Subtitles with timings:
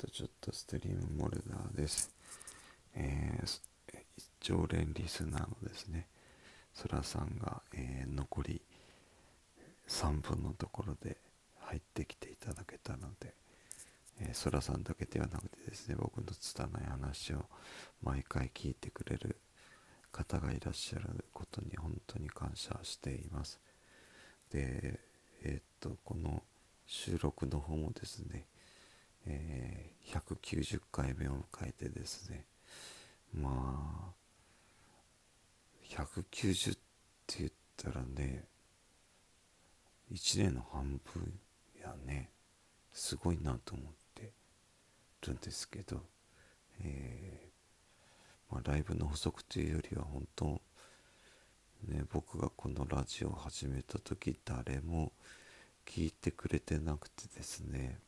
[0.00, 2.10] と、ちょっとストリームモルダーです。
[2.94, 3.60] えー、
[4.40, 6.06] 常連リスナーのですね、
[6.72, 8.62] そらさんが、えー、残り
[9.88, 11.18] 3分のところで
[11.58, 13.34] 入ってきていただけたので、
[14.20, 17.44] えー、そらさんだけではなくてですね、僕の拙い話を
[18.02, 19.36] 毎回聞いてくれる
[20.12, 23.60] 方がいらっしゃることに本当に感謝しています。
[24.50, 24.98] で、
[25.42, 26.42] えー、っと、この
[26.86, 28.46] 収録の方もですね、
[29.26, 32.44] え、190回目を迎えてですね
[33.32, 34.20] まあ
[35.88, 36.74] 190っ
[37.26, 38.44] て言ったらね
[40.12, 41.38] 1年の半分
[41.80, 42.30] やね
[42.92, 44.32] すごいなと思って
[45.26, 46.00] るんですけど、
[46.82, 50.60] えー、まあ、ライブの補足というよりは本当
[51.88, 55.12] ね僕がこのラジオを始めた時誰も
[55.86, 57.98] 聞いてくれてなくてですね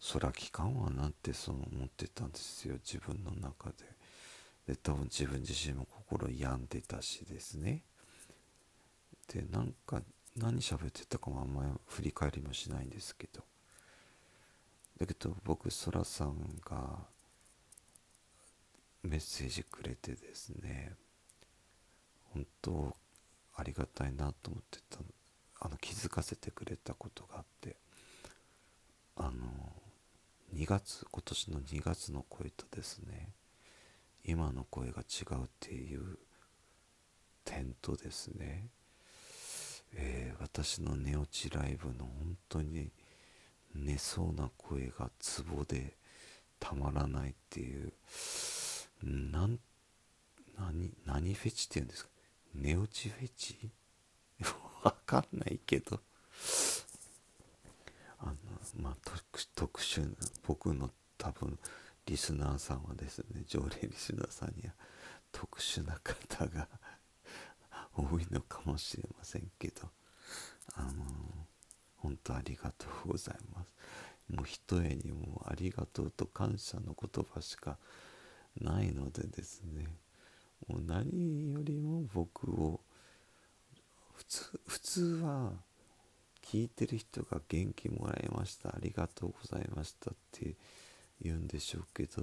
[0.00, 3.74] そら期間はなってそう思ってたんですよ自分の中で。
[4.66, 7.82] で多分自分自身も心病んでたしですね。
[9.32, 10.02] でなんか
[10.36, 13.42] 何喋ってたかもあんまり振り返りもしないんですけど。
[14.98, 16.98] だけど僕そらさんが
[19.02, 20.92] メッセージくれてですね
[22.34, 22.96] 本当
[23.56, 24.98] ありがたいなと思ってた
[25.60, 27.76] あの気づかせてくれたことがあって。
[29.20, 29.32] あの
[30.54, 33.30] 2月今年の2月の声とですね
[34.24, 36.18] 今の声が違うっていう
[37.44, 38.68] 点とですね、
[39.94, 42.90] えー、私の寝落ちライブの本当に
[43.74, 45.96] 寝そうな声がツボで
[46.58, 47.92] たまらないっていう
[49.02, 49.58] なん
[50.58, 52.10] 何何フェチっていうんですか？
[52.54, 53.70] 寝落ちフェチ？
[54.82, 56.00] わかんないけど。
[59.54, 60.14] 特殊な
[60.46, 61.58] 僕の多分
[62.06, 64.74] リスナーさんはですね常連リスナーさんには
[65.32, 66.68] 特殊な方が
[67.94, 69.90] 多いのかもしれませんけど
[70.74, 71.04] あの
[71.96, 73.74] 本当ありがとうございます。
[74.28, 77.78] もうひとえにもありがとうと感謝の言葉しか
[78.60, 79.86] ないのでですね
[80.66, 82.80] もう何よりも僕を
[84.14, 85.52] 普通普通は
[86.50, 90.54] 聞いてる人が元気もらいましたありがとうございましたって
[91.20, 92.22] 言うんでしょうけど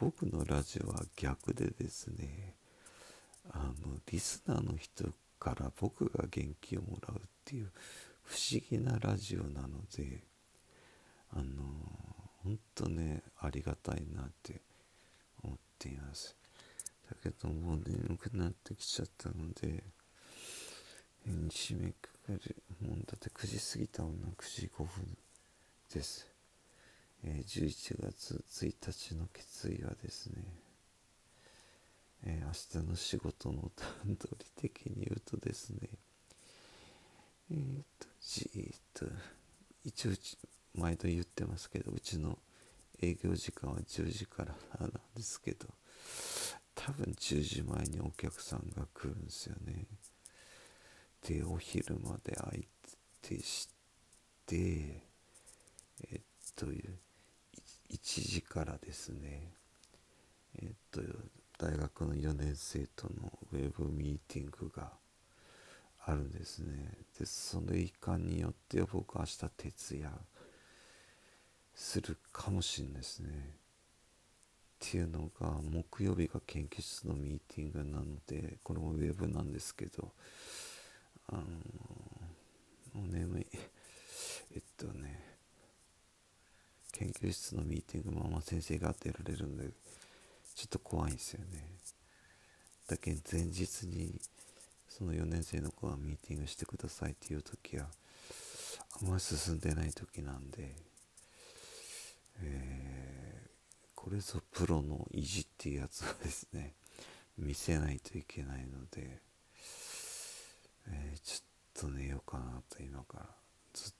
[0.00, 2.56] 僕のラジオは逆でですね
[3.52, 5.04] あのリスナーの人
[5.38, 7.70] から僕が元気をもらうっていう
[8.24, 10.24] 不思議なラジオなので
[11.32, 11.44] あの
[12.42, 14.60] 本当ねありがたいなって
[15.44, 16.36] 思っています。
[17.08, 19.84] だけどもう眠くなってきちゃったので
[21.24, 22.56] 締めくくる
[23.62, 25.16] 時過ぎたもんな9時5分
[25.94, 26.26] です、
[27.24, 30.42] えー、11月1日の決意はですね、
[32.24, 33.70] えー、明日の仕事の
[34.04, 35.88] 段取り的に言うとですね
[37.52, 37.58] えっ、
[37.98, 39.06] とじーっと
[39.84, 40.10] 一応
[40.74, 42.38] 毎度言ってますけどうちの
[43.00, 45.68] 営業時間は10時からなんですけど
[46.74, 49.84] 多分10時前にお客さんが来るんですよね。
[51.28, 52.64] でお昼まで相
[53.22, 53.68] 手し
[54.46, 55.02] て
[56.10, 56.20] えっ
[56.54, 56.78] と1
[58.00, 59.52] 時からですね。
[60.60, 61.00] えっと
[61.58, 64.92] 大学の4年生とのウェブミーティングが
[66.04, 66.92] あるんですね。
[67.18, 70.10] でその一環によっては僕明日徹夜
[71.74, 73.28] するかもしれないですね。
[74.84, 80.12] っていうのが木曜日が研究室のミーティングなのでこれもウェブなんですけど
[81.28, 81.42] あの
[82.94, 83.46] もう眠い。
[84.54, 85.20] えっとね
[86.92, 89.70] 研究室のミーティングママ先生が出られるんで
[90.54, 91.66] ちょっと怖いんですよね。
[92.86, 94.20] だけ前日に
[94.88, 97.86] その4年生の子がミーティングしてくださいっていう時は
[99.00, 100.76] あんまり進んでない時なんで、
[102.42, 103.48] えー、
[103.94, 106.74] これぞプロの意地っていうやつをですね
[107.38, 109.22] 見せないといけないので
[110.88, 113.26] えー、ちょっとと寝ようかなと今から。
[113.72, 113.92] ずっ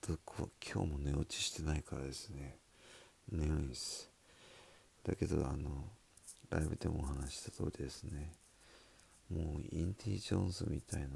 [0.00, 2.58] とこう今日も寝落ちしてないからですね。
[3.30, 4.10] 眠いです。
[5.04, 5.84] だけどあの
[6.50, 8.32] ライブでもお話した通りですね。
[9.30, 11.08] もうインディ・ジョーンズみたいな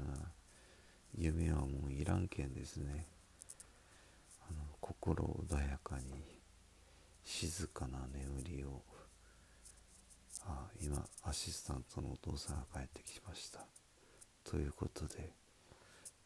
[1.17, 3.05] 夢はもういらんけんですね。
[4.49, 6.03] あの心穏やかに
[7.23, 8.81] 静かな眠りを。
[10.43, 13.59] あ今アシスタントのお父さんが帰ってきました。
[14.43, 15.31] ということで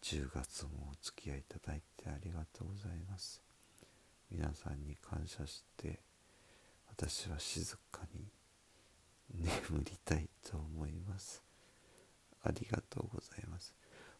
[0.06, 3.42] 10月もお付き合いいただいてありがとうございます。
[4.30, 6.00] 皆さんに感謝して
[6.88, 8.28] 私は静かに
[9.34, 11.42] 眠りたいと思います。
[12.44, 13.74] ありがとうございます。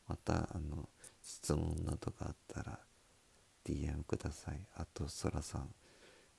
[0.08, 0.90] またあの
[1.22, 2.80] 質問などがあったら
[3.64, 4.60] DM ください。
[4.78, 5.70] あとそらさん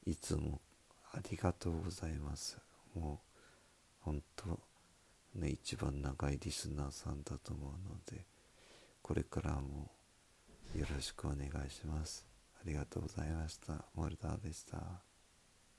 [0.07, 0.61] いつも
[1.13, 2.59] ありがとうございます。
[2.97, 3.41] もう
[4.01, 4.59] 本当
[5.37, 8.25] ね一番長いリスナーさんだと思うので
[9.07, 9.89] これからも
[10.75, 12.27] よろしくお願いします。
[12.57, 13.85] ありがとうございました。
[13.95, 15.06] モルダーでした。